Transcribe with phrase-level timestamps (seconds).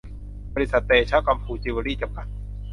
[0.53, 2.27] บริษัท เตชะกำพุจิวเวลรี่ จำกัด